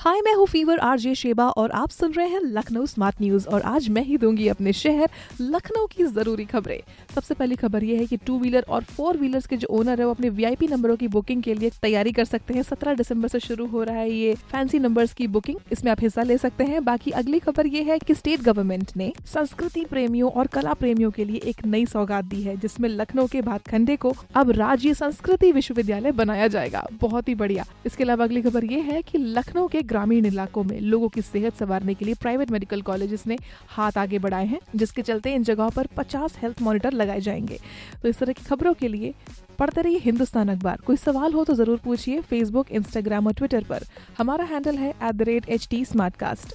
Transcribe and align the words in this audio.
हाय, 0.00 0.20
मैं 0.20 0.32
हूँ 0.34 0.46
fever, 0.46 0.78
RJ 0.78 1.14
Sheba 1.14 1.48
और 1.50 1.70
आप 1.70 1.90
सुन 1.90 2.12
रहे 2.12 2.26
हैं 2.28 2.40
लखनऊ 2.42 2.84
स्मार्ट 2.86 3.20
न्यूज़ 3.20 3.46
और 3.48 3.62
आज 3.62 3.88
मैं 3.88 4.02
ही 4.02 4.16
दूँगी 4.16 4.46
अपने 4.48 4.72
शहर 4.72 5.08
लखनऊ 5.40 5.86
की 5.86 6.04
ज़रूरी 6.04 6.44
खबरें। 6.44 6.80
सबसे 7.14 7.34
पहली 7.34 7.56
खबर 7.56 7.84
ये 7.84 7.96
है 7.96 8.06
कि 8.06 8.16
टू 8.16 8.38
व्हीलर 8.38 8.64
और 8.68 8.84
फोर 8.86 9.16
व्हीलर्स 9.16 9.46
के 9.46 9.56
जो 9.56 9.68
ओनर 9.70 10.00
है, 10.00 10.06
वो 10.06 10.12
अपने 10.14 10.28
वीआईपी 10.28 10.66
नंबरों 10.66 10.96
की 10.96 11.08
बुकिंग 11.08 11.42
के 11.42 11.54
लिए 11.54 11.70
तैयारी 11.82 12.12
कर 12.12 12.24
सकते 12.24 12.54
हैं। 12.54 12.62
सत्रह 12.62 12.94
दिसंबर 12.94 13.28
से 13.28 13.40
शुरू 13.40 13.66
हो 13.66 13.82
रहा 13.82 13.96
है 13.96 14.10
ये 14.10 14.34
फैंसी 14.52 14.78
नंबर्स 14.78 15.12
की 15.12 15.26
बुकिंग 15.28 15.58
इसमें 15.72 15.90
आप 15.92 16.00
हिस्सा 16.00 16.22
ले 16.22 16.38
सकते 16.38 16.64
हैं। 16.64 16.84
बाकी 16.84 17.10
अगली 17.12 17.38
खबर 17.38 17.66
ये 17.66 17.82
है 17.82 17.98
की 17.98 18.14
स्टेट 18.14 18.42
गवर्नमेंट 18.42 18.96
ने 18.96 19.12
संस्कृति 19.26 19.84
प्रेमियों 19.84 20.30
और 20.30 20.46
कला 20.46 20.74
प्रेमियों 20.74 21.10
के 21.10 21.24
लिए 21.24 21.40
एक 21.44 21.64
नई 21.66 21.86
सौगात 21.86 22.24
दी 22.24 22.42
है, 22.42 22.56
जिसमें 22.56 22.88
लखनऊ 22.88 23.26
के 23.26 23.42
भातखंडे 23.42 23.96
को 23.96 24.14
अब 24.34 24.50
राज्य 24.52 24.94
संस्कृति 24.94 25.52
विश्वविद्यालय 25.52 26.12
बनाया 26.14 26.48
जाएगा। 26.48 26.86
बहुत 27.00 27.28
ही 27.28 27.34
बढ़िया। 27.34 27.66
इसके 27.86 28.04
अलावा 28.04 28.24
अगली 28.24 28.42
खबर 28.42 28.64
ये 28.64 28.80
है 28.82 29.02
की 29.02 29.18
लखनऊ 29.18 29.68
के 29.68 29.82
ग्रामीण 29.88 30.26
इलाकों 30.26 30.64
में 30.64 30.78
लोगों 30.80 31.08
की 31.08 31.22
सेहत 31.22 31.56
संवारने 31.56 31.94
के 31.94 32.04
लिए 32.04 32.14
प्राइवेट 32.14 32.50
मेडिकल 32.50 32.82
कॉलेजेस 32.82 33.26
ने 33.26 33.38
हाथ 33.68 33.98
आगे 33.98 34.18
बढ़ाए 34.18 34.46
हैं, 34.46 34.60
जिसके 34.76 35.02
चलते 35.02 35.34
इन 35.34 35.42
जगहों 35.42 35.70
पर 35.70 35.86
50 35.98 36.36
हेल्थ 36.42 36.62
मॉनिटर 36.62 36.92
लगाए 36.92 37.20
जाएँगे। 37.20 37.58
तो 38.02 38.08
इस 38.08 38.18
तरह 38.18 38.32
की 38.32 38.44
खबरों 38.44 38.74
के 38.74 38.88
लिए 38.88 39.14
पढ़ते 39.58 39.80
रहिए 39.80 39.98
हिंदुस्तान 39.98 40.48
अखबार। 40.48 40.80
कोई 40.86 40.96
सवाल 40.96 41.32
हो 41.32 41.44
तो 41.44 41.54
ज़रूर 41.54 41.78
पूछिए 41.84 42.20
फेसबुक 42.20 42.70
इंस्टाग्राम 42.70 43.26
और 43.26 43.32
ट्विटर 43.32 43.64
पर। 43.64 43.84
हमारा 44.18 44.44
हैंडल 44.44 44.76
है 44.76 44.90
at 44.90 45.14
the 45.14 45.22
rate 45.22 45.48
H 45.48 45.68
T 45.70 45.84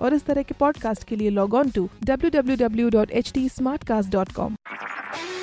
और 0.00 0.14
इस 0.14 0.24
तरह 0.24 0.42
के 0.42 0.54
पॉडकास्ट 0.60 1.04
के 1.04 1.16
लिए 1.16 1.30
log 1.30 1.54
on 1.54 1.70
to 1.70 1.88
W 2.04 2.30
W 2.30 2.56
W 2.56 2.88
dot 2.90 3.10
H 3.10 3.32
T 3.32 3.48
smartcast 3.84 4.12
dot 4.12 4.32
com 4.32 4.56